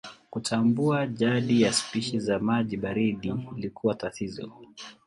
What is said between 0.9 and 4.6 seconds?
jadi ya spishi za maji baridi ilikuwa tatizo.